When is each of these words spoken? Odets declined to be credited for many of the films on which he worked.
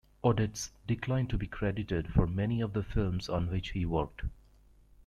Odets 0.23 0.71
declined 0.87 1.29
to 1.29 1.37
be 1.37 1.45
credited 1.45 2.11
for 2.11 2.25
many 2.25 2.59
of 2.59 2.73
the 2.73 2.81
films 2.81 3.29
on 3.29 3.51
which 3.51 3.69
he 3.73 3.85
worked. 3.85 4.23